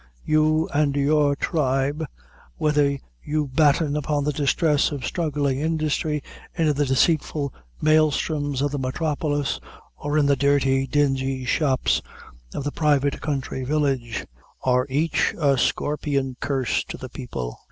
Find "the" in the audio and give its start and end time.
4.23-4.33, 6.73-6.85, 8.71-8.79, 10.25-10.35, 16.97-17.07